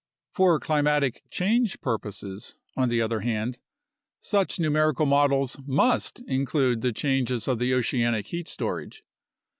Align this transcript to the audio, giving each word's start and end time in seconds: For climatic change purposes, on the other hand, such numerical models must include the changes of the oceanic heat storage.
For 0.33 0.59
climatic 0.59 1.21
change 1.29 1.79
purposes, 1.79 2.55
on 2.75 2.89
the 2.89 3.03
other 3.03 3.19
hand, 3.19 3.59
such 4.19 4.59
numerical 4.59 5.05
models 5.05 5.57
must 5.67 6.21
include 6.21 6.81
the 6.81 6.91
changes 6.91 7.47
of 7.47 7.59
the 7.59 7.75
oceanic 7.75 8.25
heat 8.29 8.47
storage. 8.47 9.03